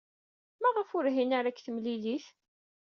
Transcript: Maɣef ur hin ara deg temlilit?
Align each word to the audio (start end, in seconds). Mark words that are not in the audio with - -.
Maɣef 0.61 0.89
ur 0.97 1.05
hin 1.15 1.35
ara 1.37 1.49
deg 1.51 1.57
temlilit? 1.61 2.27